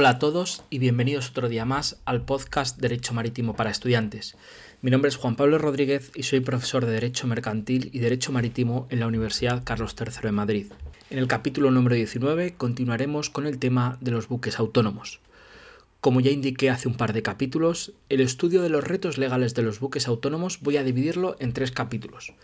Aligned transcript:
Hola 0.00 0.10
a 0.10 0.18
todos 0.20 0.62
y 0.70 0.78
bienvenidos 0.78 1.30
otro 1.30 1.48
día 1.48 1.64
más 1.64 2.00
al 2.04 2.24
podcast 2.24 2.78
Derecho 2.78 3.14
Marítimo 3.14 3.56
para 3.56 3.72
Estudiantes. 3.72 4.36
Mi 4.80 4.92
nombre 4.92 5.08
es 5.08 5.16
Juan 5.16 5.34
Pablo 5.34 5.58
Rodríguez 5.58 6.12
y 6.14 6.22
soy 6.22 6.38
profesor 6.38 6.86
de 6.86 6.92
Derecho 6.92 7.26
Mercantil 7.26 7.90
y 7.92 7.98
Derecho 7.98 8.30
Marítimo 8.30 8.86
en 8.90 9.00
la 9.00 9.08
Universidad 9.08 9.64
Carlos 9.64 9.96
III 9.98 10.22
de 10.22 10.30
Madrid. 10.30 10.66
En 11.10 11.18
el 11.18 11.26
capítulo 11.26 11.72
número 11.72 11.96
19 11.96 12.54
continuaremos 12.54 13.28
con 13.28 13.44
el 13.44 13.58
tema 13.58 13.98
de 14.00 14.12
los 14.12 14.28
buques 14.28 14.60
autónomos. 14.60 15.18
Como 16.00 16.20
ya 16.20 16.30
indiqué 16.30 16.70
hace 16.70 16.86
un 16.86 16.94
par 16.94 17.12
de 17.12 17.24
capítulos, 17.24 17.92
el 18.08 18.20
estudio 18.20 18.62
de 18.62 18.68
los 18.68 18.84
retos 18.84 19.18
legales 19.18 19.56
de 19.56 19.62
los 19.62 19.80
buques 19.80 20.06
autónomos 20.06 20.60
voy 20.60 20.76
a 20.76 20.84
dividirlo 20.84 21.34
en 21.40 21.52
tres 21.52 21.72
capítulos. 21.72 22.34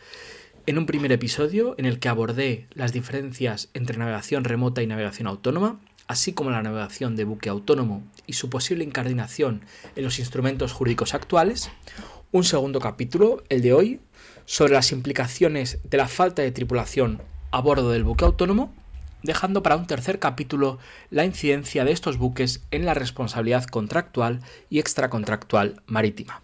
En 0.66 0.76
un 0.76 0.86
primer 0.86 1.12
episodio, 1.12 1.76
en 1.78 1.84
el 1.84 2.00
que 2.00 2.08
abordé 2.08 2.66
las 2.74 2.92
diferencias 2.92 3.70
entre 3.74 3.96
navegación 3.96 4.42
remota 4.42 4.82
y 4.82 4.88
navegación 4.88 5.28
autónoma, 5.28 5.78
así 6.06 6.32
como 6.32 6.50
la 6.50 6.62
navegación 6.62 7.16
de 7.16 7.24
buque 7.24 7.48
autónomo 7.48 8.02
y 8.26 8.34
su 8.34 8.50
posible 8.50 8.84
incardinación 8.84 9.62
en 9.96 10.04
los 10.04 10.18
instrumentos 10.18 10.72
jurídicos 10.72 11.14
actuales, 11.14 11.70
un 12.32 12.44
segundo 12.44 12.80
capítulo, 12.80 13.42
el 13.48 13.62
de 13.62 13.72
hoy, 13.72 14.00
sobre 14.44 14.74
las 14.74 14.92
implicaciones 14.92 15.78
de 15.84 15.96
la 15.96 16.08
falta 16.08 16.42
de 16.42 16.52
tripulación 16.52 17.22
a 17.50 17.60
bordo 17.60 17.90
del 17.90 18.04
buque 18.04 18.24
autónomo, 18.24 18.74
dejando 19.22 19.62
para 19.62 19.76
un 19.76 19.86
tercer 19.86 20.18
capítulo 20.18 20.78
la 21.10 21.24
incidencia 21.24 21.84
de 21.84 21.92
estos 21.92 22.18
buques 22.18 22.62
en 22.70 22.84
la 22.84 22.94
responsabilidad 22.94 23.64
contractual 23.64 24.40
y 24.68 24.78
extracontractual 24.78 25.82
marítima. 25.86 26.42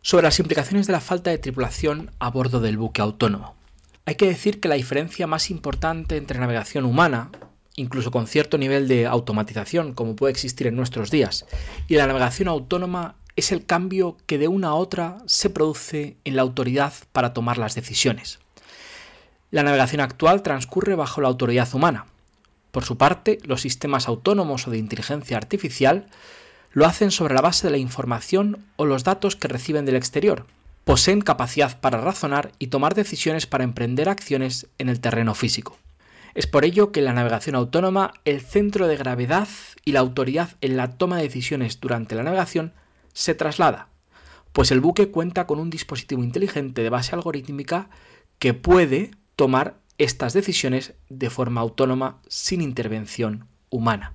Sobre 0.00 0.24
las 0.24 0.38
implicaciones 0.38 0.86
de 0.86 0.92
la 0.92 1.00
falta 1.00 1.30
de 1.30 1.38
tripulación 1.38 2.12
a 2.18 2.30
bordo 2.30 2.60
del 2.60 2.78
buque 2.78 3.02
autónomo. 3.02 3.56
Hay 4.06 4.14
que 4.14 4.28
decir 4.28 4.60
que 4.60 4.68
la 4.68 4.76
diferencia 4.76 5.26
más 5.26 5.50
importante 5.50 6.16
entre 6.16 6.38
navegación 6.38 6.84
humana, 6.84 7.30
incluso 7.76 8.10
con 8.10 8.26
cierto 8.26 8.58
nivel 8.58 8.88
de 8.88 9.06
automatización 9.06 9.92
como 9.94 10.16
puede 10.16 10.32
existir 10.32 10.66
en 10.66 10.76
nuestros 10.76 11.10
días, 11.10 11.46
y 11.86 11.94
la 11.94 12.06
navegación 12.06 12.48
autónoma 12.48 13.16
es 13.36 13.52
el 13.52 13.66
cambio 13.66 14.16
que 14.26 14.38
de 14.38 14.48
una 14.48 14.68
a 14.68 14.74
otra 14.74 15.18
se 15.26 15.50
produce 15.50 16.16
en 16.24 16.36
la 16.36 16.42
autoridad 16.42 16.92
para 17.12 17.34
tomar 17.34 17.58
las 17.58 17.74
decisiones. 17.74 18.40
La 19.50 19.62
navegación 19.62 20.00
actual 20.00 20.42
transcurre 20.42 20.94
bajo 20.94 21.20
la 21.20 21.28
autoridad 21.28 21.72
humana. 21.74 22.06
Por 22.72 22.84
su 22.84 22.96
parte, 22.96 23.38
los 23.44 23.60
sistemas 23.60 24.08
autónomos 24.08 24.66
o 24.66 24.70
de 24.70 24.78
inteligencia 24.78 25.36
artificial 25.36 26.06
lo 26.72 26.86
hacen 26.86 27.10
sobre 27.10 27.34
la 27.34 27.40
base 27.40 27.66
de 27.66 27.70
la 27.70 27.78
información 27.78 28.66
o 28.76 28.84
los 28.84 29.04
datos 29.04 29.36
que 29.36 29.48
reciben 29.48 29.86
del 29.86 29.96
exterior. 29.96 30.46
Poseen 30.84 31.20
capacidad 31.20 31.80
para 31.80 32.00
razonar 32.00 32.52
y 32.58 32.66
tomar 32.66 32.94
decisiones 32.94 33.46
para 33.46 33.64
emprender 33.64 34.08
acciones 34.08 34.66
en 34.78 34.88
el 34.88 35.00
terreno 35.00 35.34
físico. 35.34 35.78
Es 36.36 36.46
por 36.46 36.66
ello 36.66 36.92
que 36.92 37.00
en 37.00 37.06
la 37.06 37.14
navegación 37.14 37.56
autónoma 37.56 38.12
el 38.26 38.42
centro 38.42 38.88
de 38.88 38.98
gravedad 38.98 39.48
y 39.86 39.92
la 39.92 40.00
autoridad 40.00 40.50
en 40.60 40.76
la 40.76 40.98
toma 40.98 41.16
de 41.16 41.22
decisiones 41.22 41.80
durante 41.80 42.14
la 42.14 42.24
navegación 42.24 42.74
se 43.14 43.34
traslada, 43.34 43.88
pues 44.52 44.70
el 44.70 44.80
buque 44.80 45.10
cuenta 45.10 45.46
con 45.46 45.58
un 45.58 45.70
dispositivo 45.70 46.22
inteligente 46.22 46.82
de 46.82 46.90
base 46.90 47.14
algorítmica 47.14 47.88
que 48.38 48.52
puede 48.52 49.12
tomar 49.34 49.78
estas 49.96 50.34
decisiones 50.34 50.92
de 51.08 51.30
forma 51.30 51.62
autónoma 51.62 52.20
sin 52.28 52.60
intervención 52.60 53.46
humana. 53.70 54.12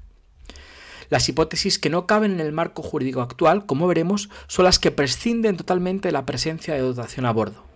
Las 1.10 1.28
hipótesis 1.28 1.80
que 1.80 1.90
no 1.90 2.06
caben 2.06 2.34
en 2.34 2.40
el 2.40 2.54
marco 2.54 2.84
jurídico 2.84 3.22
actual, 3.22 3.66
como 3.66 3.88
veremos, 3.88 4.30
son 4.46 4.66
las 4.66 4.78
que 4.78 4.92
prescinden 4.92 5.58
totalmente 5.58 6.10
de 6.10 6.14
la 6.14 6.28
presencia 6.28 6.76
de 6.76 6.82
dotación 6.82 7.26
a 7.26 7.32
bordo. 7.32 7.71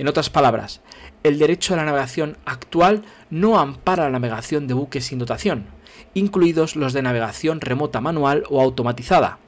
En 0.00 0.08
otras 0.08 0.30
palabras, 0.30 0.80
el 1.24 1.38
derecho 1.38 1.74
a 1.74 1.76
la 1.76 1.84
navegación 1.84 2.38
actual 2.46 3.02
no 3.28 3.58
ampara 3.58 4.04
la 4.04 4.18
navegación 4.18 4.66
de 4.66 4.72
buques 4.72 5.04
sin 5.04 5.18
dotación, 5.18 5.66
incluidos 6.14 6.74
los 6.74 6.94
de 6.94 7.02
navegación 7.02 7.60
remota 7.60 8.00
manual 8.00 8.44
o 8.48 8.62
automatizada, 8.62 9.38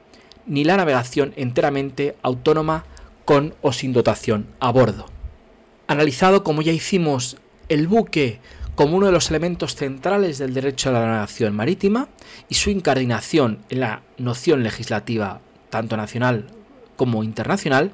ni 0.45 0.63
la 0.63 0.77
navegación 0.77 1.33
enteramente 1.37 2.15
autónoma 2.21 2.85
con 3.25 3.55
o 3.63 3.73
sin 3.73 3.93
dotación 3.93 4.45
a 4.59 4.71
bordo. 4.71 5.07
Analizado, 5.87 6.43
como 6.43 6.61
ya 6.61 6.71
hicimos, 6.71 7.37
el 7.67 7.87
buque 7.87 8.39
como 8.75 8.97
uno 8.97 9.07
de 9.07 9.11
los 9.11 9.31
elementos 9.31 9.75
centrales 9.75 10.37
del 10.37 10.53
derecho 10.53 10.89
a 10.89 10.93
la 10.93 11.03
navegación 11.07 11.55
marítima 11.55 12.09
y 12.47 12.53
su 12.53 12.69
incardinación 12.69 13.57
en 13.71 13.79
la 13.79 14.03
noción 14.19 14.61
legislativa 14.61 15.41
tanto 15.71 15.97
nacional 15.97 16.45
como 16.95 17.23
internacional, 17.23 17.91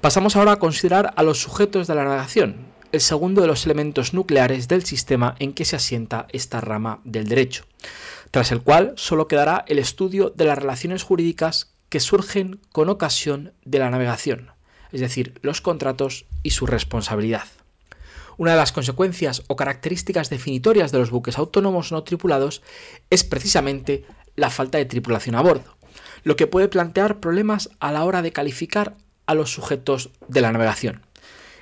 pasamos 0.00 0.36
ahora 0.36 0.52
a 0.52 0.58
considerar 0.58 1.12
a 1.16 1.22
los 1.22 1.40
sujetos 1.42 1.86
de 1.86 1.94
la 1.94 2.04
navegación, 2.04 2.56
el 2.92 3.00
segundo 3.00 3.40
de 3.40 3.46
los 3.46 3.64
elementos 3.66 4.14
nucleares 4.14 4.68
del 4.68 4.84
sistema 4.84 5.34
en 5.38 5.52
que 5.52 5.64
se 5.64 5.76
asienta 5.76 6.26
esta 6.32 6.60
rama 6.60 7.00
del 7.04 7.28
derecho, 7.28 7.64
tras 8.30 8.52
el 8.52 8.62
cual 8.62 8.94
solo 8.96 9.28
quedará 9.28 9.64
el 9.68 9.78
estudio 9.78 10.30
de 10.30 10.44
las 10.44 10.58
relaciones 10.58 11.02
jurídicas 11.02 11.74
que 11.88 12.00
surgen 12.00 12.60
con 12.72 12.88
ocasión 12.88 13.52
de 13.64 13.78
la 13.78 13.90
navegación 13.90 14.52
es 14.92 15.00
decir, 15.00 15.38
los 15.42 15.60
contratos 15.60 16.26
y 16.42 16.50
su 16.50 16.66
responsabilidad. 16.66 17.44
Una 18.36 18.52
de 18.52 18.56
las 18.56 18.72
consecuencias 18.72 19.42
o 19.48 19.56
características 19.56 20.30
definitorias 20.30 20.92
de 20.92 20.98
los 20.98 21.10
buques 21.10 21.38
autónomos 21.38 21.90
no 21.90 22.04
tripulados 22.04 22.62
es 23.10 23.24
precisamente 23.24 24.04
la 24.36 24.50
falta 24.50 24.78
de 24.78 24.84
tripulación 24.84 25.34
a 25.34 25.42
bordo, 25.42 25.76
lo 26.22 26.36
que 26.36 26.46
puede 26.46 26.68
plantear 26.68 27.18
problemas 27.18 27.70
a 27.80 27.90
la 27.90 28.04
hora 28.04 28.22
de 28.22 28.32
calificar 28.32 28.96
a 29.28 29.34
los 29.36 29.52
sujetos 29.52 30.10
de 30.26 30.40
la 30.40 30.50
navegación, 30.50 31.02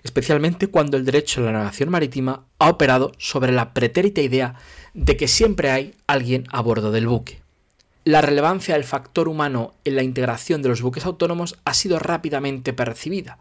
especialmente 0.03 0.69
cuando 0.69 0.97
el 0.97 1.05
derecho 1.05 1.43
a 1.43 1.45
la 1.45 1.53
navegación 1.53 1.91
marítima 1.91 2.47
ha 2.59 2.71
operado 2.71 3.13
sobre 3.19 3.53
la 3.53 3.75
pretérita 3.75 4.23
idea 4.23 4.55
de 4.95 5.19
que 5.19 5.29
siempre 5.29 5.71
hay 5.71 5.95
alguien 6.07 6.45
a 6.51 6.63
bordo 6.63 6.91
del 6.91 7.07
buque 7.07 7.45
la 8.07 8.21
relevancia 8.21 8.75
del 8.75 8.85
factor 8.85 9.27
humano 9.27 9.75
en 9.85 9.97
la 9.97 10.05
integración 10.05 10.63
de 10.63 10.69
los 10.69 10.81
buques 10.81 11.05
autónomos 11.05 11.59
ha 11.65 11.75
sido 11.75 11.99
rápidamente 11.99 12.73
percibida, 12.73 13.41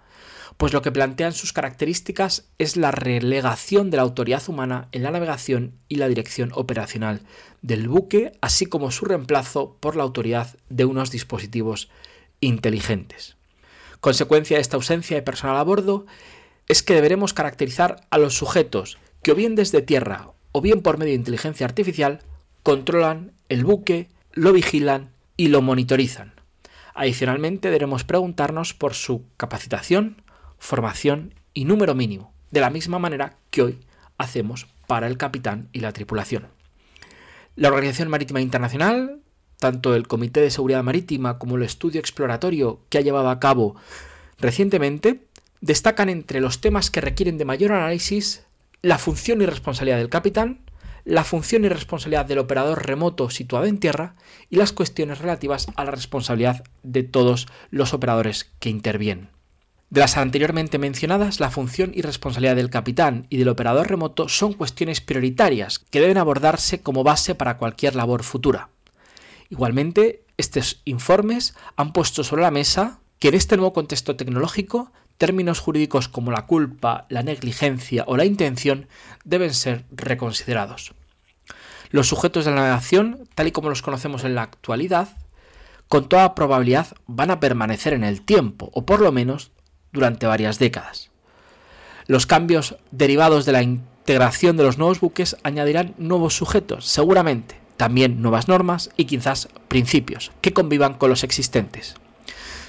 pues 0.57 0.74
lo 0.74 0.81
que 0.81 0.92
plantean 0.92 1.34
sus 1.34 1.53
características 1.53 2.46
es 2.57 2.75
la 2.75 2.90
relegación 2.90 3.92
de 3.92 3.97
la 3.97 4.03
autoridad 4.03 4.42
humana 4.47 4.88
en 4.92 5.03
la 5.03 5.12
navegación 5.12 5.74
y 5.88 5.97
la 5.97 6.07
dirección 6.07 6.50
operacional 6.56 7.22
del 7.62 7.88
buque, 7.88 8.31
así 8.42 8.66
como 8.66 8.90
su 8.90 9.06
reemplazo 9.06 9.78
por 9.80 9.96
la 9.96 10.02
autoridad 10.02 10.57
de 10.69 10.86
unos 10.86 11.12
dispositivos 11.12 11.92
inteligentes. 12.40 13.36
Consecuencia 14.06 14.58
de 14.58 14.62
esta 14.62 14.78
ausencia 14.78 15.18
de 15.18 15.24
personal 15.24 15.58
a 15.58 15.64
bordo 15.64 16.06
es 16.68 16.84
que 16.84 16.94
deberemos 16.94 17.34
caracterizar 17.34 18.06
a 18.12 18.20
los 18.20 18.36
sujetos 18.38 19.00
que 19.24 19.32
o 19.32 19.36
bien 19.36 19.56
desde 19.56 19.82
tierra 19.82 20.30
o 20.52 20.62
bien 20.62 20.84
por 20.84 21.00
medio 21.00 21.14
de 21.14 21.18
inteligencia 21.18 21.66
artificial 21.66 22.20
controlan 22.62 23.32
el 23.50 23.66
buque, 23.66 24.10
lo 24.32 24.54
vigilan 24.54 25.10
y 25.38 25.48
lo 25.48 25.64
monitorizan. 25.64 26.36
Adicionalmente, 26.94 27.72
debemos 27.72 28.04
preguntarnos 28.04 28.76
por 28.76 28.94
su 28.94 29.26
capacitación, 29.38 30.22
formación 30.60 31.34
y 31.56 31.66
número 31.66 31.96
mínimo, 31.96 32.32
de 32.52 32.62
la 32.62 32.70
misma 32.70 33.00
manera 33.00 33.38
que 33.50 33.64
hoy 33.64 33.80
hacemos 34.20 34.68
para 34.86 35.08
el 35.08 35.18
capitán 35.18 35.70
y 35.74 35.80
la 35.80 35.94
tripulación. 35.94 36.50
La 37.56 37.70
Organización 37.70 38.10
Marítima 38.10 38.40
Internacional, 38.40 39.24
tanto 39.66 39.96
el 39.96 40.08
Comité 40.08 40.42
de 40.42 40.52
Seguridad 40.52 40.84
Marítima 40.84 41.40
como 41.40 41.56
el 41.56 41.64
estudio 41.64 42.00
exploratorio 42.00 42.81
que 42.90 43.00
ha 43.00 43.02
llevado 43.02 43.31
a 43.31 43.40
cabo 43.40 43.76
recientemente, 44.38 45.26
destacan 45.59 46.08
entre 46.09 46.40
los 46.40 46.62
temas 46.62 46.92
que 46.92 47.02
requieren 47.02 47.40
de 47.40 47.46
mayor 47.46 47.72
análisis 47.72 48.44
la 48.84 49.00
función 49.00 49.42
y 49.42 49.48
responsabilidad 49.48 49.98
del 49.98 50.09
capitán, 50.09 50.59
la 51.04 51.24
función 51.24 51.66
y 51.66 51.70
responsabilidad 51.70 52.28
del 52.28 52.38
operador 52.38 52.86
remoto 52.86 53.31
situado 53.31 53.66
en 53.66 53.80
tierra 53.80 54.14
y 54.52 54.58
las 54.58 54.72
cuestiones 54.72 55.18
relativas 55.18 55.66
a 55.75 55.84
la 55.84 55.90
responsabilidad 55.90 56.64
de 56.84 57.02
todos 57.02 57.48
los 57.72 57.96
operadores 57.96 58.52
que 58.59 58.70
intervienen. 58.70 59.30
De 59.90 60.02
las 60.02 60.16
anteriormente 60.16 60.78
mencionadas, 60.78 61.40
la 61.40 61.50
función 61.50 61.92
y 61.96 62.04
responsabilidad 62.04 62.56
del 62.56 62.70
capitán 62.70 63.25
y 63.31 63.38
del 63.38 63.50
operador 63.50 63.89
remoto 63.89 64.30
son 64.30 64.54
cuestiones 64.54 65.01
prioritarias 65.01 65.80
que 65.80 66.01
deben 66.01 66.19
abordarse 66.19 66.81
como 66.81 67.04
base 67.04 67.34
para 67.34 67.57
cualquier 67.57 67.95
labor 67.95 68.22
futura. 68.22 68.69
Igualmente, 69.50 70.24
estos 70.38 70.81
informes 70.86 71.56
han 71.75 71.94
puesto 71.94 72.24
sobre 72.24 72.42
la 72.42 72.51
mesa 72.51 73.00
que 73.19 73.30
en 73.30 73.36
este 73.36 73.57
nuevo 73.57 73.74
contexto 73.74 74.15
tecnológico 74.15 74.92
términos 75.18 75.59
jurídicos 75.59 76.09
como 76.09 76.31
la 76.31 76.45
culpa, 76.45 77.06
la 77.09 77.24
negligencia 77.24 78.03
o 78.07 78.18
la 78.18 78.25
intención 78.25 78.88
deben 79.24 79.53
ser 79.53 79.86
reconsiderados. 79.92 80.94
Los 81.89 82.07
sujetos 82.07 82.45
de 82.45 82.51
la 82.51 82.57
navegación, 82.57 83.27
tal 83.36 83.47
y 83.47 83.51
como 83.51 83.69
los 83.69 83.81
conocemos 83.81 84.24
en 84.24 84.36
la 84.36 84.42
actualidad, 84.42 85.09
con 85.88 86.09
toda 86.09 86.36
probabilidad 86.36 86.88
van 87.07 87.31
a 87.31 87.39
permanecer 87.39 87.94
en 87.94 88.03
el 88.03 88.21
tiempo, 88.21 88.69
o 88.74 88.86
por 88.86 89.00
lo 89.00 89.12
menos 89.12 89.51
durante 89.94 90.25
varias 90.25 90.59
décadas. 90.59 91.12
Los 92.07 92.25
cambios 92.25 92.75
derivados 92.91 93.45
de 93.45 93.51
la 93.51 93.62
integración 93.62 94.57
de 94.57 94.63
los 94.63 94.77
nuevos 94.77 95.00
buques 95.00 95.38
añadirán 95.44 95.94
nuevos 95.98 96.36
sujetos, 96.36 96.86
seguramente, 96.86 97.64
también 97.77 98.22
nuevas 98.22 98.48
normas 98.48 98.89
y 98.98 99.06
quizás 99.06 99.50
principios 99.68 100.31
que 100.42 100.54
convivan 100.54 100.94
con 100.94 101.10
los 101.10 101.24
existentes. 101.24 101.95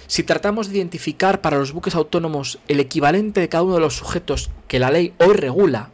Si 0.06 0.22
tratamos 0.22 0.68
de 0.68 0.78
identificar 0.78 1.40
para 1.40 1.58
los 1.58 1.72
buques 1.72 1.94
autónomos 1.94 2.58
el 2.68 2.80
equivalente 2.80 3.40
de 3.40 3.48
cada 3.48 3.64
uno 3.64 3.74
de 3.74 3.80
los 3.80 3.96
sujetos 3.96 4.50
que 4.68 4.78
la 4.78 4.90
ley 4.90 5.14
hoy 5.18 5.34
regula, 5.34 5.90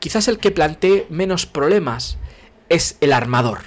quizás 0.00 0.26
el 0.28 0.38
que 0.38 0.50
plantee 0.50 1.06
menos 1.08 1.46
problemas 1.46 2.18
es 2.68 2.96
el 3.00 3.12
armador. 3.12 3.60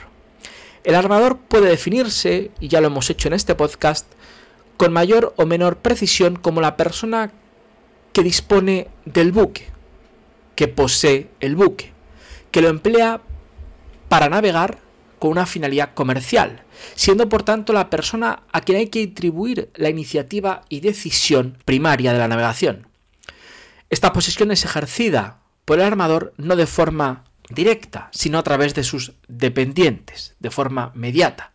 El 0.84 0.96
armador 0.96 1.38
puede 1.38 1.70
definirse, 1.70 2.52
y 2.60 2.68
ya 2.68 2.82
lo 2.82 2.88
hemos 2.88 3.10
hecho 3.10 3.28
en 3.28 3.34
este 3.34 3.56
podcast, 3.56 4.06
con 4.78 4.94
mayor 4.94 5.34
o 5.38 5.46
menor 5.46 5.78
precisión 5.78 6.36
como 6.36 6.62
la 6.62 6.78
persona 6.78 7.32
que 8.14 8.24
dispone 8.24 8.88
del 9.06 9.32
buque, 9.32 9.68
que 10.56 10.68
posee 10.68 11.30
el 11.40 11.56
buque, 11.56 11.92
que 12.52 12.62
lo 12.62 12.70
emplea 12.70 13.22
para 14.10 14.30
navegar 14.30 14.80
con 15.20 15.32
una 15.32 15.46
finalidad 15.46 15.94
comercial, 15.94 16.64
siendo 16.96 17.28
por 17.30 17.44
tanto 17.44 17.74
la 17.74 17.90
persona 17.90 18.44
a 18.52 18.62
quien 18.62 18.78
hay 18.78 18.88
que 18.88 19.04
atribuir 19.04 19.72
la 19.76 19.90
iniciativa 19.90 20.62
y 20.70 20.80
decisión 20.82 21.58
primaria 21.66 22.14
de 22.14 22.20
la 22.20 22.28
navegación. 22.28 22.88
Esta 23.90 24.14
posesión 24.14 24.52
es 24.52 24.66
ejercida 24.66 25.40
por 25.66 25.80
el 25.80 25.86
armador 25.86 26.34
no 26.38 26.56
de 26.56 26.68
forma 26.68 27.24
directa, 27.50 28.10
sino 28.12 28.38
a 28.38 28.44
través 28.44 28.76
de 28.76 28.84
sus 28.84 29.14
dependientes, 29.28 30.36
de 30.40 30.52
forma 30.52 30.92
mediata. 30.94 31.54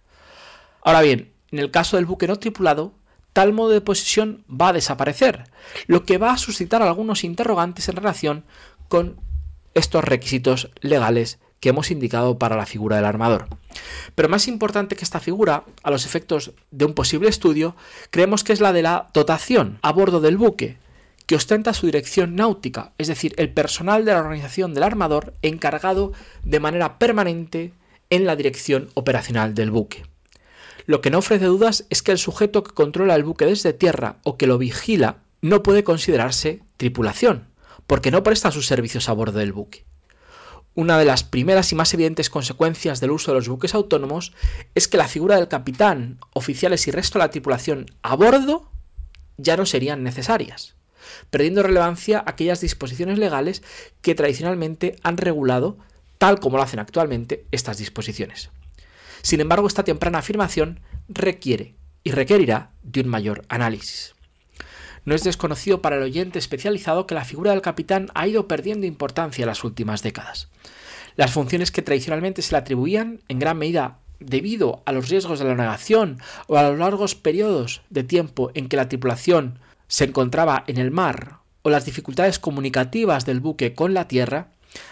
Ahora 0.83 1.03
bien, 1.03 1.33
en 1.51 1.59
el 1.59 1.71
caso 1.71 1.97
del 1.97 2.07
buque 2.07 2.27
no 2.27 2.39
tripulado, 2.39 2.95
tal 3.33 3.53
modo 3.53 3.71
de 3.71 3.81
posesión 3.81 4.45
va 4.49 4.69
a 4.69 4.73
desaparecer, 4.73 5.45
lo 5.87 6.05
que 6.05 6.19
va 6.19 6.33
a 6.33 6.39
suscitar 6.39 6.83
algunos 6.83 7.25
interrogantes 7.25 7.89
en 7.89 7.97
relación 7.97 8.45
con 8.89 9.21
estos 9.75 10.05
requisitos 10.05 10.71
legales 10.81 11.39
que 11.63 11.69
hemos 11.69 11.93
indicado 11.93 12.41
para 12.41 12.57
la 12.57 12.67
figura 12.67 12.97
del 12.97 13.05
armador. 13.05 13.47
Pero 14.17 14.29
más 14.29 14.49
importante 14.49 14.97
que 14.97 15.05
esta 15.05 15.21
figura, 15.21 15.63
a 15.85 15.93
los 15.93 16.05
efectos 16.05 16.51
de 16.73 16.85
un 16.85 16.93
posible 16.93 17.29
estudio, 17.29 17.77
creemos 18.11 18.43
que 18.43 18.53
es 18.53 18.61
la 18.61 18.73
de 18.73 18.83
la 18.83 19.07
dotación 19.15 19.79
a 19.81 19.93
bordo 19.93 20.21
del 20.21 20.37
buque, 20.37 20.77
que 21.25 21.37
ostenta 21.37 21.73
su 21.73 21.87
dirección 21.87 22.35
náutica, 22.35 22.95
es 22.99 23.07
decir, 23.07 23.33
el 23.37 23.53
personal 23.53 24.05
de 24.05 24.13
la 24.13 24.19
organización 24.19 24.75
del 24.75 24.83
armador 24.83 25.35
encargado 25.41 26.13
de 26.43 26.59
manera 26.59 26.99
permanente 26.99 27.73
en 28.11 28.27
la 28.27 28.35
dirección 28.35 28.91
operacional 28.95 29.55
del 29.55 29.71
buque. 29.71 30.03
Lo 30.87 31.01
que 31.01 31.11
no 31.11 31.19
ofrece 31.19 31.45
dudas 31.45 31.87
es 31.91 32.03
que 32.03 32.11
el 32.11 32.19
sujeto 32.19 32.65
que 32.65 32.75
controla 32.75 33.15
el 33.15 33.23
buque 33.23 33.47
desde 33.47 33.73
tierra 33.73 34.17
o 34.25 34.37
que 34.37 34.49
lo 34.49 34.59
vigila 34.59 35.19
no 35.41 35.63
puede 35.63 35.85
considerarse 35.85 36.61
tripulación, 36.77 37.47
porque 37.87 38.11
no 38.11 38.25
presta 38.25 38.51
sus 38.51 38.67
servicios 38.67 39.09
a 39.09 39.13
bordo 39.13 39.39
del 39.39 39.53
buque. 39.53 39.85
Una 40.75 40.99
de 40.99 41.05
las 41.05 41.23
primeras 41.23 41.71
y 41.73 41.75
más 41.75 41.93
evidentes 41.93 42.31
consecuencias 42.31 43.01
del 43.01 43.11
uso 43.11 43.31
de 43.31 43.37
los 43.37 43.49
buques 43.49 43.75
autónomos 43.75 44.33
es 44.75 44.89
que 44.89 44.97
la 44.97 45.09
figura 45.09 45.37
del 45.37 45.49
capitán, 45.49 46.19
oficiales 46.33 46.89
y 46.89 46.91
resto 46.91 47.19
de 47.19 47.25
la 47.25 47.31
tripulación 47.31 47.87
a 48.03 48.17
bordo 48.17 48.71
ya 49.37 49.59
no 49.59 49.67
serían 49.67 50.03
necesarias, 50.03 50.75
perdiendo 51.29 51.63
relevancia 51.63 52.25
aquellas 52.27 52.63
disposiciones 52.63 53.19
legales 53.19 53.63
que 54.01 54.15
tradicionalmente 54.15 54.97
han 55.03 55.19
regulado, 55.19 55.77
tal 56.17 56.41
como 56.41 56.57
lo 56.57 56.63
hacen 56.63 56.81
actualmente, 56.81 57.45
estas 57.51 57.77
disposiciones. 57.77 58.51
Sin 59.21 59.41
embargo, 59.41 59.67
esta 59.67 59.85
temprana 59.85 60.19
afirmación 60.19 60.81
requiere 61.09 61.77
y 62.03 62.13
requerirá 62.13 62.73
de 62.83 63.03
un 63.03 63.09
mayor 63.09 63.45
análisis. 63.49 64.15
No 65.05 65.15
es 65.15 65.25
desconocido 65.25 65.83
para 65.83 65.97
el 65.97 66.03
oyente 66.03 66.39
especializado 66.39 67.07
que 67.07 67.15
la 67.15 67.25
figura 67.25 67.51
del 67.51 67.63
capitán 67.63 68.09
ha 68.15 68.29
ido 68.29 68.47
perdiendo 68.47 68.87
importancia 68.87 69.43
en 69.43 69.49
las 69.49 69.65
últimas 69.65 70.03
décadas. 70.03 70.49
Las 71.17 71.33
funciones 71.33 71.71
que 71.71 71.83
tradicionalmente 71.83 72.43
se 72.43 72.53
le 72.53 72.59
atribuían, 72.59 73.21
en 73.29 73.39
gran 73.39 73.59
medida 73.59 73.99
debido 74.21 74.83
a 74.87 74.93
los 74.93 75.09
riesgos 75.09 75.39
de 75.39 75.45
la 75.45 75.55
navegación 75.55 76.19
o 76.47 76.57
a 76.57 76.69
los 76.69 76.79
largos 76.79 77.15
periodos 77.15 77.83
de 77.91 78.05
tiempo 78.05 78.51
en 78.55 78.69
que 78.69 78.77
la 78.77 78.89
tripulación 78.89 79.59
se 79.89 80.05
encontraba 80.05 80.65
en 80.69 80.79
el 80.79 80.91
mar 80.91 81.39
o 81.63 81.71
las 81.71 81.85
dificultades 81.85 82.39
comunicativas 82.39 83.27
del 83.27 83.41
buque 83.41 83.75
con 83.75 83.95
la 83.95 84.09
tierra, 84.09 84.49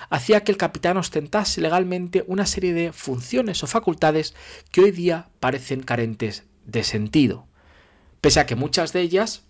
hacía 0.09 0.45
que 0.45 0.53
el 0.53 0.59
capitán 0.59 0.97
ostentase 0.97 1.61
legalmente 1.61 2.25
una 2.27 2.47
serie 2.47 2.75
de 2.75 2.93
funciones 2.93 3.63
o 3.63 3.67
facultades 3.67 4.35
que 4.71 4.83
hoy 4.83 4.91
día 4.91 5.29
parecen 5.41 5.83
carentes 5.83 6.45
de 6.67 6.85
sentido, 6.85 7.47
pese 8.21 8.41
a 8.41 8.47
que 8.47 8.57
muchas 8.57 8.93
de 8.93 9.01
ellas 9.01 9.43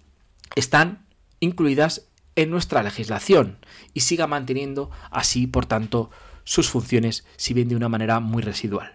están 0.55 1.07
incluidas 1.41 2.07
en 2.37 2.51
nuestra 2.51 2.83
legislación 2.83 3.59
y 3.95 4.01
siga 4.01 4.27
manteniendo 4.27 4.91
así, 5.11 5.47
por 5.47 5.67
tanto, 5.67 6.11
sus 6.45 6.69
funciones, 6.69 7.25
si 7.37 7.55
bien 7.55 7.69
de 7.69 7.77
una 7.77 7.89
manera 7.89 8.21
muy 8.21 8.43
residual. 8.43 8.95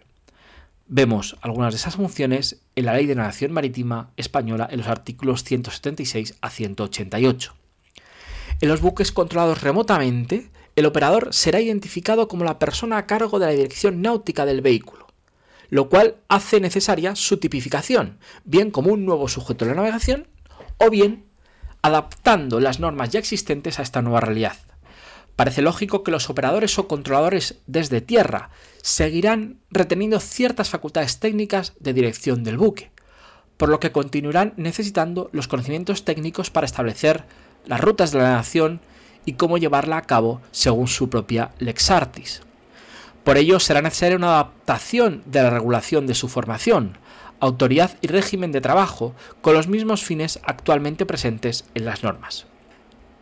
Vemos 0.87 1.35
algunas 1.41 1.73
de 1.73 1.77
esas 1.77 1.95
funciones 1.95 2.61
en 2.75 2.85
la 2.85 2.93
Ley 2.93 3.07
de 3.07 3.15
Navegación 3.15 3.51
Marítima 3.51 4.11
Española 4.17 4.67
en 4.69 4.79
los 4.79 4.87
artículos 4.87 5.43
176 5.43 6.35
a 6.41 6.49
188. 6.49 7.55
En 8.61 8.69
los 8.69 8.81
buques 8.81 9.11
controlados 9.11 9.61
remotamente, 9.61 10.51
el 10.75 10.85
operador 10.85 11.33
será 11.33 11.59
identificado 11.59 12.27
como 12.27 12.43
la 12.43 12.59
persona 12.59 12.97
a 12.97 13.07
cargo 13.07 13.39
de 13.39 13.47
la 13.47 13.51
dirección 13.51 14.01
náutica 14.01 14.45
del 14.45 14.61
vehículo, 14.61 15.07
lo 15.69 15.89
cual 15.89 16.17
hace 16.27 16.59
necesaria 16.59 17.15
su 17.15 17.37
tipificación, 17.37 18.19
bien 18.43 18.69
como 18.69 18.91
un 18.91 19.05
nuevo 19.05 19.27
sujeto 19.27 19.65
de 19.65 19.71
la 19.71 19.77
navegación 19.77 20.27
o 20.77 20.89
bien 20.89 21.25
adaptando 21.85 22.59
las 22.59 22.79
normas 22.79 23.11
ya 23.11 23.19
existentes 23.19 23.77
a 23.77 23.83
esta 23.83 24.01
nueva 24.01 24.19
realidad. 24.19 24.57
Parece 25.35 25.61
lógico 25.61 26.03
que 26.03 26.11
los 26.11 26.29
operadores 26.29 26.79
o 26.79 26.87
controladores 26.87 27.59
desde 27.67 28.01
tierra 28.01 28.49
seguirán 28.81 29.59
reteniendo 29.69 30.19
ciertas 30.19 30.69
facultades 30.69 31.19
técnicas 31.19 31.73
de 31.79 31.93
dirección 31.93 32.43
del 32.43 32.57
buque, 32.57 32.91
por 33.57 33.69
lo 33.69 33.79
que 33.79 33.91
continuarán 33.91 34.53
necesitando 34.57 35.29
los 35.31 35.47
conocimientos 35.47 36.05
técnicos 36.05 36.49
para 36.49 36.65
establecer 36.65 37.25
las 37.65 37.81
rutas 37.81 38.11
de 38.11 38.17
la 38.17 38.23
navegación 38.25 38.81
y 39.25 39.33
cómo 39.33 39.57
llevarla 39.57 39.97
a 39.97 40.03
cabo 40.03 40.41
según 40.51 40.87
su 40.87 41.09
propia 41.09 41.51
Lex 41.59 41.91
Artis. 41.91 42.41
Por 43.23 43.37
ello 43.37 43.59
será 43.59 43.81
necesaria 43.81 44.17
una 44.17 44.33
adaptación 44.33 45.21
de 45.25 45.43
la 45.43 45.49
regulación 45.49 46.07
de 46.07 46.15
su 46.15 46.29
formación, 46.29 46.97
autoridad 47.39 47.97
y 48.01 48.07
régimen 48.07 48.51
de 48.51 48.61
trabajo 48.61 49.13
con 49.41 49.53
los 49.53 49.67
mismos 49.67 50.03
fines 50.03 50.39
actualmente 50.43 51.05
presentes 51.05 51.65
en 51.75 51.85
las 51.85 52.03
normas. 52.03 52.45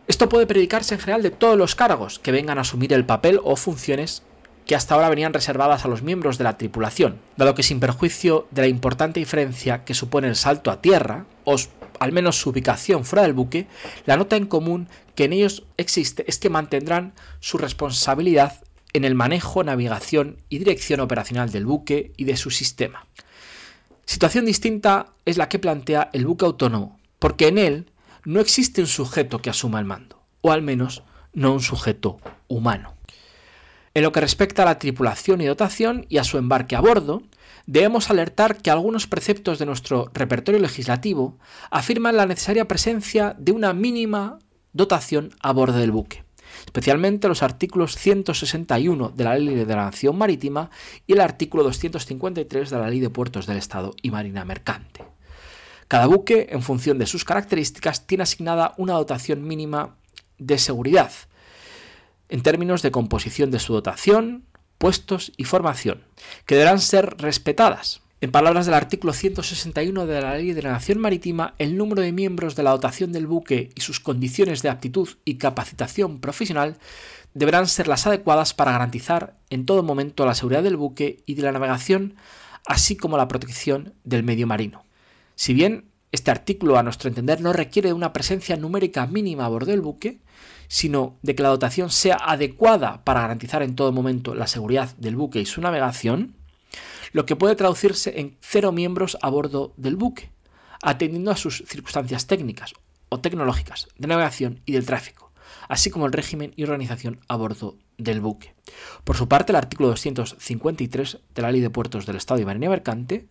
Esto 0.06 0.28
puede 0.28 0.46
predicarse 0.46 0.94
en 0.94 1.00
general 1.00 1.22
de 1.22 1.30
todos 1.30 1.56
los 1.56 1.74
cargos 1.74 2.18
que 2.18 2.32
vengan 2.32 2.58
a 2.58 2.62
asumir 2.62 2.92
el 2.92 3.06
papel 3.06 3.40
o 3.42 3.56
funciones 3.56 4.22
que 4.66 4.74
hasta 4.74 4.94
ahora 4.94 5.08
venían 5.08 5.32
reservadas 5.32 5.84
a 5.84 5.88
los 5.88 6.02
miembros 6.02 6.38
de 6.38 6.44
la 6.44 6.56
tripulación, 6.56 7.20
dado 7.36 7.54
que 7.54 7.62
sin 7.62 7.80
perjuicio 7.80 8.46
de 8.50 8.62
la 8.62 8.68
importante 8.68 9.20
diferencia 9.20 9.84
que 9.84 9.94
supone 9.94 10.28
el 10.28 10.36
salto 10.36 10.70
a 10.70 10.80
tierra, 10.80 11.26
o 11.44 11.56
al 11.98 12.12
menos 12.12 12.40
su 12.40 12.50
ubicación 12.50 13.04
fuera 13.04 13.22
del 13.22 13.34
buque, 13.34 13.66
la 14.06 14.16
nota 14.16 14.36
en 14.36 14.46
común 14.46 14.88
que 15.14 15.24
en 15.24 15.32
ellos 15.32 15.64
existe 15.76 16.24
es 16.26 16.38
que 16.38 16.50
mantendrán 16.50 17.12
su 17.40 17.58
responsabilidad 17.58 18.62
en 18.92 19.04
el 19.04 19.14
manejo, 19.14 19.64
navegación 19.64 20.38
y 20.48 20.58
dirección 20.58 21.00
operacional 21.00 21.50
del 21.50 21.66
buque 21.66 22.12
y 22.16 22.24
de 22.24 22.36
su 22.36 22.50
sistema. 22.50 23.06
Situación 24.06 24.44
distinta 24.44 25.14
es 25.24 25.38
la 25.38 25.48
que 25.48 25.58
plantea 25.58 26.10
el 26.12 26.26
buque 26.26 26.44
autónomo, 26.44 26.98
porque 27.18 27.48
en 27.48 27.58
él 27.58 27.90
no 28.24 28.40
existe 28.40 28.80
un 28.80 28.86
sujeto 28.86 29.40
que 29.40 29.50
asuma 29.50 29.78
el 29.78 29.84
mando, 29.84 30.22
o 30.40 30.52
al 30.52 30.62
menos 30.62 31.02
no 31.32 31.52
un 31.52 31.60
sujeto 31.60 32.18
humano. 32.48 32.94
En 33.94 34.02
lo 34.02 34.12
que 34.12 34.20
respecta 34.20 34.62
a 34.62 34.66
la 34.66 34.78
tripulación 34.78 35.40
y 35.40 35.46
dotación 35.46 36.06
y 36.08 36.18
a 36.18 36.24
su 36.24 36.36
embarque 36.36 36.74
a 36.74 36.80
bordo, 36.80 37.22
debemos 37.66 38.10
alertar 38.10 38.58
que 38.58 38.70
algunos 38.70 39.06
preceptos 39.06 39.58
de 39.58 39.66
nuestro 39.66 40.10
repertorio 40.12 40.60
legislativo 40.60 41.38
afirman 41.70 42.16
la 42.16 42.26
necesaria 42.26 42.66
presencia 42.66 43.36
de 43.38 43.52
una 43.52 43.72
mínima 43.72 44.38
dotación 44.72 45.30
a 45.40 45.52
bordo 45.52 45.78
del 45.78 45.92
buque, 45.92 46.23
especialmente 46.64 47.28
los 47.28 47.42
artículos 47.42 47.96
161 47.96 49.10
de 49.10 49.24
la 49.24 49.38
Ley 49.38 49.54
de 49.54 49.76
la 49.76 49.84
Nación 49.84 50.16
Marítima 50.16 50.70
y 51.06 51.12
el 51.14 51.20
artículo 51.20 51.62
253 51.64 52.70
de 52.70 52.78
la 52.78 52.88
Ley 52.88 53.00
de 53.00 53.10
Puertos 53.10 53.46
del 53.46 53.56
Estado 53.56 53.94
y 54.02 54.10
Marina 54.10 54.44
Mercante. 54.44 55.04
Cada 55.88 56.06
buque, 56.06 56.48
en 56.50 56.62
función 56.62 56.98
de 56.98 57.06
sus 57.06 57.24
características, 57.24 58.06
tiene 58.06 58.22
asignada 58.22 58.74
una 58.78 58.94
dotación 58.94 59.46
mínima 59.46 59.96
de 60.38 60.58
seguridad, 60.58 61.12
en 62.28 62.42
términos 62.42 62.82
de 62.82 62.90
composición 62.90 63.50
de 63.50 63.58
su 63.58 63.72
dotación, 63.72 64.44
puestos 64.78 65.32
y 65.36 65.44
formación, 65.44 66.04
que 66.46 66.54
deberán 66.54 66.80
ser 66.80 67.16
respetadas. 67.18 68.03
En 68.24 68.32
palabras 68.32 68.64
del 68.64 68.74
artículo 68.74 69.12
161 69.12 70.06
de 70.06 70.22
la 70.22 70.36
Ley 70.36 70.54
de 70.54 70.62
la 70.62 70.72
Nación 70.72 70.98
Marítima, 70.98 71.54
el 71.58 71.76
número 71.76 72.00
de 72.00 72.10
miembros 72.10 72.56
de 72.56 72.62
la 72.62 72.70
dotación 72.70 73.12
del 73.12 73.26
buque 73.26 73.68
y 73.74 73.82
sus 73.82 74.00
condiciones 74.00 74.62
de 74.62 74.70
aptitud 74.70 75.10
y 75.26 75.34
capacitación 75.34 76.20
profesional 76.20 76.78
deberán 77.34 77.68
ser 77.68 77.86
las 77.86 78.06
adecuadas 78.06 78.54
para 78.54 78.72
garantizar 78.72 79.36
en 79.50 79.66
todo 79.66 79.82
momento 79.82 80.24
la 80.24 80.34
seguridad 80.34 80.62
del 80.62 80.78
buque 80.78 81.22
y 81.26 81.34
de 81.34 81.42
la 81.42 81.52
navegación, 81.52 82.14
así 82.64 82.96
como 82.96 83.18
la 83.18 83.28
protección 83.28 83.92
del 84.04 84.22
medio 84.22 84.46
marino. 84.46 84.86
Si 85.34 85.52
bien 85.52 85.90
este 86.10 86.30
artículo, 86.30 86.78
a 86.78 86.82
nuestro 86.82 87.10
entender, 87.10 87.42
no 87.42 87.52
requiere 87.52 87.90
de 87.90 87.92
una 87.92 88.14
presencia 88.14 88.56
numérica 88.56 89.06
mínima 89.06 89.44
a 89.44 89.48
bordo 89.48 89.70
del 89.70 89.82
buque, 89.82 90.22
sino 90.68 91.18
de 91.20 91.34
que 91.34 91.42
la 91.42 91.50
dotación 91.50 91.90
sea 91.90 92.16
adecuada 92.16 93.04
para 93.04 93.20
garantizar 93.20 93.62
en 93.62 93.74
todo 93.74 93.92
momento 93.92 94.34
la 94.34 94.46
seguridad 94.46 94.96
del 94.96 95.14
buque 95.14 95.40
y 95.40 95.44
su 95.44 95.60
navegación, 95.60 96.36
lo 97.14 97.26
que 97.26 97.36
puede 97.36 97.54
traducirse 97.54 98.18
en 98.18 98.36
cero 98.40 98.72
miembros 98.72 99.16
a 99.22 99.30
bordo 99.30 99.72
del 99.76 99.94
buque, 99.94 100.30
atendiendo 100.82 101.30
a 101.30 101.36
sus 101.36 101.62
circunstancias 101.64 102.26
técnicas 102.26 102.74
o 103.08 103.20
tecnológicas 103.20 103.86
de 103.96 104.08
navegación 104.08 104.60
y 104.66 104.72
del 104.72 104.84
tráfico, 104.84 105.30
así 105.68 105.90
como 105.90 106.06
el 106.06 106.12
régimen 106.12 106.52
y 106.56 106.64
organización 106.64 107.20
a 107.28 107.36
bordo 107.36 107.76
del 107.98 108.20
buque. 108.20 108.56
Por 109.04 109.16
su 109.16 109.28
parte, 109.28 109.52
el 109.52 109.56
artículo 109.56 109.90
253 109.90 111.18
de 111.32 111.42
la 111.42 111.52
Ley 111.52 111.60
de 111.60 111.70
Puertos 111.70 112.04
del 112.04 112.16
Estado 112.16 112.40
y 112.40 112.44
Marina 112.44 112.68
Mercante 112.68 113.28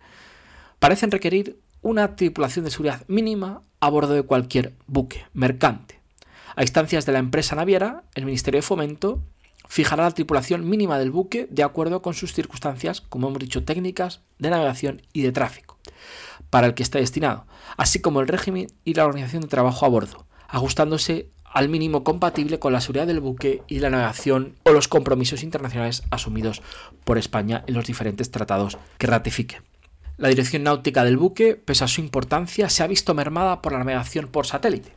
parecen 0.79 1.11
requerir 1.11 1.59
una 1.81 2.15
tripulación 2.15 2.63
de 2.63 2.71
seguridad 2.71 3.03
mínima 3.09 3.63
a 3.81 3.89
bordo 3.89 4.13
de 4.13 4.23
cualquier 4.23 4.75
buque 4.87 5.25
mercante. 5.33 5.99
A 6.55 6.61
instancias 6.61 7.05
de 7.05 7.11
la 7.11 7.19
empresa 7.19 7.57
naviera, 7.57 8.03
el 8.15 8.23
Ministerio 8.23 8.59
de 8.59 8.65
Fomento 8.65 9.21
fijará 9.73 10.03
la 10.03 10.11
tripulación 10.11 10.69
mínima 10.69 10.99
del 10.99 11.09
buque 11.09 11.47
de 11.49 11.63
acuerdo 11.63 12.03
con 12.03 12.13
sus 12.13 12.31
circunstancias, 12.31 13.01
como 13.01 13.27
hemos 13.27 13.39
dicho, 13.39 13.63
técnicas, 13.63 14.21
de 14.37 14.51
navegación 14.51 15.01
y 15.13 15.23
de 15.23 15.31
tráfico, 15.31 15.79
para 16.51 16.67
el 16.67 16.75
que 16.75 16.83
está 16.83 16.99
destinado, 16.99 17.47
así 17.75 17.99
como 17.99 18.21
el 18.21 18.27
régimen 18.27 18.67
y 18.85 18.93
la 18.93 19.07
organización 19.07 19.41
de 19.41 19.47
trabajo 19.47 19.87
a 19.87 19.89
bordo, 19.89 20.27
ajustándose 20.47 21.31
al 21.43 21.69
mínimo 21.69 22.03
compatible 22.03 22.59
con 22.59 22.71
la 22.71 22.81
seguridad 22.81 23.07
del 23.07 23.19
buque 23.19 23.63
y 23.67 23.79
la 23.79 23.89
navegación 23.89 24.53
o 24.61 24.73
los 24.73 24.87
compromisos 24.87 25.41
internacionales 25.41 26.03
asumidos 26.11 26.61
por 27.03 27.17
España 27.17 27.63
en 27.65 27.73
los 27.73 27.87
diferentes 27.87 28.29
tratados 28.29 28.77
que 28.99 29.07
ratifique. 29.07 29.63
La 30.17 30.29
dirección 30.29 30.61
náutica 30.61 31.03
del 31.03 31.17
buque, 31.17 31.55
pese 31.55 31.83
a 31.83 31.87
su 31.87 31.99
importancia, 31.99 32.69
se 32.69 32.83
ha 32.83 32.87
visto 32.87 33.15
mermada 33.15 33.63
por 33.63 33.71
la 33.71 33.79
navegación 33.79 34.27
por 34.27 34.45
satélite, 34.45 34.93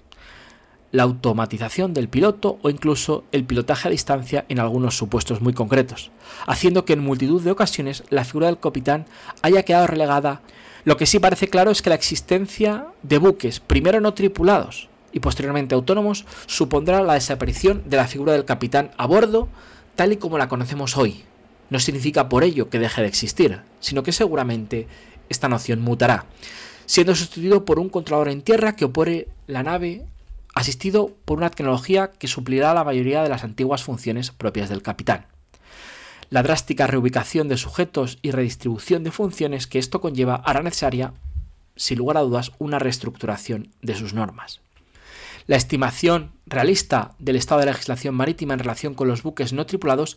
la 0.93 1.03
automatización 1.03 1.93
del 1.95 2.09
piloto 2.09 2.59
o 2.63 2.71
incluso 2.71 3.25
el 3.33 3.45
pilotaje 3.45 3.89
a 3.89 3.91
distancia 3.91 4.45
en 4.49 4.61
algunos 4.61 4.97
supuestos 4.97 5.41
muy 5.41 5.53
concretos, 5.53 6.11
haciendo 6.47 6.85
que 6.85 6.95
en 6.95 7.01
multitud 7.01 7.43
de 7.43 7.51
ocasiones 7.51 8.05
la 8.09 8.25
figura 8.25 8.47
del 8.47 8.59
capitán 8.59 9.07
haya 9.43 9.63
quedado 9.65 9.87
relegada. 9.87 10.41
Lo 10.85 10.97
que 10.97 11.07
sí 11.07 11.19
parece 11.19 11.49
claro 11.49 11.71
es 11.71 11.83
que 11.83 11.91
la 11.91 11.97
existencia 11.97 12.87
de 13.03 13.19
buques, 13.19 13.61
primero 13.61 14.01
no 14.01 14.15
tripulados 14.15 14.89
y 15.13 15.21
posteriormente 15.21 15.75
autónomos, 15.75 16.25
supondrá 16.47 17.03
la 17.03 17.15
desaparición 17.15 17.83
de 17.87 17.97
la 17.97 18.07
figura 18.07 18.33
del 18.33 18.45
capitán 18.45 18.91
a 18.97 19.07
bordo 19.07 19.49
tal 19.97 20.13
y 20.13 20.17
como 20.17 20.39
la 20.39 20.49
conocemos 20.49 20.97
hoy. 20.97 21.25
No 21.71 21.81
significa 21.81 22.29
por 22.29 22.45
ello 22.45 22.71
que 22.71 22.79
deje 22.79 23.03
de 23.03 23.09
existir, 23.09 23.61
sino 23.81 24.03
que 24.03 24.13
seguramente 24.13 24.87
esta 25.29 25.49
noción 25.49 25.81
mutará, 25.81 26.27
siendo 26.85 27.17
sustituido 27.17 27.65
por 27.65 27.81
un 27.81 27.89
controlador 27.89 28.29
en 28.29 28.43
tierra 28.43 28.77
que 28.77 28.85
opere 28.85 29.29
la 29.49 29.65
nave 29.65 30.05
asistido 30.57 31.15
por 31.27 31.37
una 31.37 31.51
tecnología 31.51 32.13
que 32.13 32.29
suplirá 32.29 32.73
la 32.73 32.83
mayoría 32.83 33.23
de 33.23 33.29
las 33.29 33.45
antiguas 33.45 33.85
funciones 33.85 34.31
propias 34.31 34.71
del 34.71 34.83
capitán. 34.83 35.27
La 36.31 36.43
drástica 36.43 36.87
reubicación 36.87 37.47
de 37.49 37.59
sujetos 37.59 38.19
y 38.23 38.31
redistribución 38.31 39.05
de 39.05 39.11
funciones 39.13 39.67
que 39.67 39.79
esto 39.79 40.01
conlleva 40.01 40.37
hará 40.37 40.63
necesaria, 40.63 41.13
sin 41.77 41.99
lugar 41.99 42.17
a 42.17 42.23
dudas, 42.23 42.53
una 42.59 42.79
reestructuración 42.79 43.69
de 43.83 43.97
sus 43.97 44.15
normas. 44.15 44.63
La 45.47 45.57
estimación 45.57 46.33
realista 46.47 47.15
del 47.19 47.37
estado 47.37 47.61
de 47.61 47.67
la 47.67 47.73
legislación 47.73 48.15
marítima 48.15 48.55
en 48.55 48.61
relación 48.61 48.95
con 48.95 49.09
los 49.09 49.23
buques 49.23 49.53
no 49.53 49.67
tripulados 49.67 50.17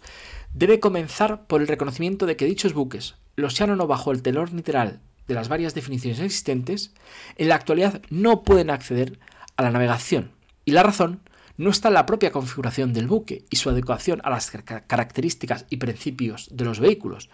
debe 0.53 0.79
comenzar 0.79 1.47
por 1.47 1.59
el 1.59 1.67
reconocimiento 1.67 2.25
de 2.25 2.37
que 2.37 2.45
dichos 2.45 2.73
buques, 2.73 3.15
los 3.35 3.55
sean 3.55 3.71
o 3.71 3.75
no 3.75 3.87
bajo 3.87 4.13
el 4.13 4.21
telón 4.21 4.55
literal 4.55 5.01
de 5.27 5.35
las 5.35 5.49
varias 5.49 5.75
definiciones 5.75 6.21
existentes, 6.21 6.93
en 7.35 7.49
la 7.49 7.55
actualidad 7.55 8.01
no 8.09 8.43
pueden 8.43 8.69
acceder 8.69 9.19
a 9.59 9.61
la 9.61 9.71
navegación. 9.71 10.31
Y 10.63 10.71
la 10.71 10.83
razón 10.83 11.19
no 11.57 11.69
está 11.69 11.89
en 11.89 11.95
la 11.95 12.05
propia 12.05 12.31
configuración 12.31 12.93
del 12.93 13.07
buque 13.07 13.43
y 13.49 13.57
su 13.57 13.69
adecuación 13.69 14.21
a 14.23 14.29
las 14.29 14.49
características 14.87 15.65
y 15.69 15.75
principios 15.75 16.47
de 16.51 16.63
los 16.63 16.79
vehículos, 16.79 17.29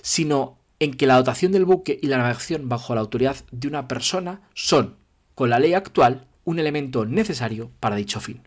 sino 0.00 0.58
en 0.80 0.94
que 0.94 1.06
la 1.06 1.16
dotación 1.16 1.52
del 1.52 1.66
buque 1.66 1.98
y 2.02 2.06
la 2.06 2.16
navegación 2.16 2.70
bajo 2.70 2.94
la 2.94 3.02
autoridad 3.02 3.36
de 3.52 3.68
una 3.68 3.88
persona 3.88 4.40
son, 4.54 4.96
con 5.34 5.50
la 5.50 5.58
ley 5.58 5.74
actual, 5.74 6.26
un 6.44 6.58
elemento 6.58 7.04
necesario 7.04 7.70
para 7.78 7.96
dicho 7.96 8.20
fin. 8.20 8.40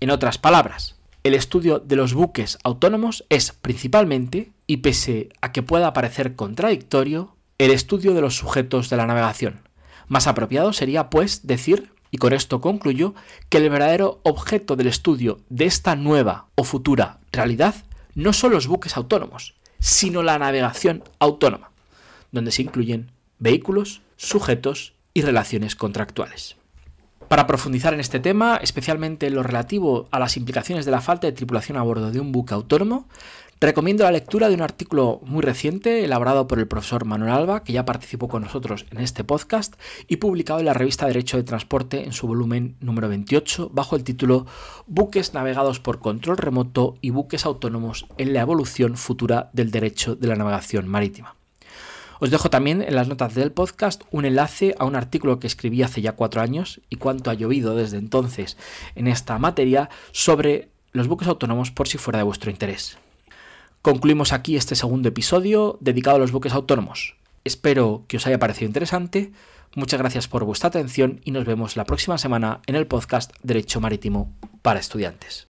En 0.00 0.10
otras 0.10 0.36
palabras, 0.36 0.96
el 1.22 1.32
estudio 1.32 1.78
de 1.78 1.96
los 1.96 2.12
buques 2.12 2.58
autónomos 2.64 3.24
es 3.30 3.52
principalmente, 3.52 4.52
y 4.66 4.78
pese 4.78 5.30
a 5.40 5.52
que 5.52 5.62
pueda 5.62 5.94
parecer 5.94 6.36
contradictorio, 6.36 7.34
el 7.56 7.70
estudio 7.70 8.12
de 8.12 8.20
los 8.20 8.36
sujetos 8.36 8.90
de 8.90 8.98
la 8.98 9.06
navegación. 9.06 9.60
Más 10.08 10.26
apropiado 10.26 10.74
sería, 10.74 11.08
pues, 11.08 11.46
decir 11.46 11.93
y 12.14 12.16
con 12.16 12.32
esto 12.32 12.60
concluyo 12.60 13.12
que 13.48 13.58
el 13.58 13.68
verdadero 13.68 14.20
objeto 14.22 14.76
del 14.76 14.86
estudio 14.86 15.40
de 15.48 15.64
esta 15.64 15.96
nueva 15.96 16.46
o 16.54 16.62
futura 16.62 17.18
realidad 17.32 17.74
no 18.14 18.32
son 18.32 18.52
los 18.52 18.68
buques 18.68 18.96
autónomos, 18.96 19.56
sino 19.80 20.22
la 20.22 20.38
navegación 20.38 21.02
autónoma, 21.18 21.72
donde 22.30 22.52
se 22.52 22.62
incluyen 22.62 23.10
vehículos, 23.40 24.00
sujetos 24.16 24.94
y 25.12 25.22
relaciones 25.22 25.74
contractuales. 25.74 26.54
Para 27.26 27.48
profundizar 27.48 27.94
en 27.94 27.98
este 27.98 28.20
tema, 28.20 28.60
especialmente 28.62 29.26
en 29.26 29.34
lo 29.34 29.42
relativo 29.42 30.06
a 30.12 30.20
las 30.20 30.36
implicaciones 30.36 30.84
de 30.84 30.92
la 30.92 31.00
falta 31.00 31.26
de 31.26 31.32
tripulación 31.32 31.76
a 31.78 31.82
bordo 31.82 32.12
de 32.12 32.20
un 32.20 32.30
buque 32.30 32.54
autónomo, 32.54 33.08
recomiendo 33.60 34.04
la 34.04 34.12
lectura 34.12 34.48
de 34.48 34.54
un 34.54 34.62
artículo 34.62 35.20
muy 35.24 35.42
reciente 35.42 36.04
elaborado 36.04 36.46
por 36.46 36.58
el 36.58 36.68
profesor 36.68 37.04
Manuel 37.04 37.32
Alba, 37.32 37.64
que 37.64 37.72
ya 37.72 37.84
participó 37.84 38.28
con 38.28 38.42
nosotros 38.42 38.86
en 38.90 39.00
este 39.00 39.24
podcast 39.24 39.74
y 40.08 40.16
publicado 40.16 40.60
en 40.60 40.66
la 40.66 40.74
revista 40.74 41.06
Derecho 41.06 41.36
de 41.36 41.44
Transporte 41.44 42.04
en 42.04 42.12
su 42.12 42.26
volumen 42.26 42.76
número 42.80 43.08
28 43.08 43.70
bajo 43.72 43.96
el 43.96 44.04
título 44.04 44.46
Buques 44.86 45.34
navegados 45.34 45.80
por 45.80 46.00
control 46.00 46.38
remoto 46.38 46.96
y 47.00 47.10
buques 47.10 47.46
autónomos 47.46 48.06
en 48.18 48.32
la 48.32 48.40
evolución 48.40 48.96
futura 48.96 49.50
del 49.52 49.70
derecho 49.70 50.16
de 50.16 50.28
la 50.28 50.36
navegación 50.36 50.88
marítima. 50.88 51.36
Os 52.20 52.30
dejo 52.30 52.48
también 52.48 52.80
en 52.80 52.94
las 52.94 53.08
notas 53.08 53.34
del 53.34 53.52
podcast 53.52 54.02
un 54.10 54.24
enlace 54.24 54.74
a 54.78 54.84
un 54.84 54.96
artículo 54.96 55.40
que 55.40 55.46
escribí 55.46 55.82
hace 55.82 56.00
ya 56.00 56.12
cuatro 56.12 56.40
años 56.40 56.80
y 56.88 56.96
cuánto 56.96 57.30
ha 57.30 57.34
llovido 57.34 57.74
desde 57.74 57.98
entonces 57.98 58.56
en 58.94 59.08
esta 59.08 59.38
materia 59.38 59.90
sobre 60.12 60.68
los 60.92 61.08
buques 61.08 61.28
autónomos 61.28 61.70
por 61.70 61.88
si 61.88 61.98
fuera 61.98 62.18
de 62.18 62.24
vuestro 62.24 62.50
interés. 62.50 62.98
Concluimos 63.84 64.32
aquí 64.32 64.56
este 64.56 64.76
segundo 64.76 65.10
episodio 65.10 65.76
dedicado 65.78 66.16
a 66.16 66.18
los 66.18 66.32
buques 66.32 66.54
autónomos. 66.54 67.16
Espero 67.44 68.06
que 68.08 68.16
os 68.16 68.26
haya 68.26 68.38
parecido 68.38 68.66
interesante. 68.66 69.30
Muchas 69.74 70.00
gracias 70.00 70.26
por 70.26 70.42
vuestra 70.46 70.68
atención 70.68 71.20
y 71.22 71.32
nos 71.32 71.44
vemos 71.44 71.76
la 71.76 71.84
próxima 71.84 72.16
semana 72.16 72.62
en 72.66 72.76
el 72.76 72.86
podcast 72.86 73.34
Derecho 73.42 73.82
Marítimo 73.82 74.32
para 74.62 74.80
Estudiantes. 74.80 75.48